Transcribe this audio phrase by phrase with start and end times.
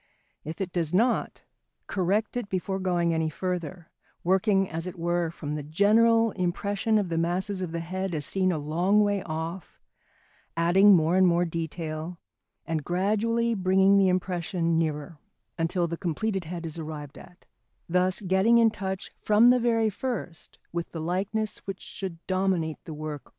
[0.43, 1.43] If it does not,
[1.85, 3.91] correct it before going any further,
[4.23, 8.25] working, as it were, from the general impression of the masses of the head as
[8.25, 9.79] seen a long way off,
[10.57, 12.17] adding more and more detail,
[12.65, 15.19] and gradually bringing the impression nearer,
[15.55, 17.45] until the completed head is arrived at,
[17.87, 22.93] thus getting in touch from the very first with the likeness which should dominate the
[22.95, 23.29] work all along.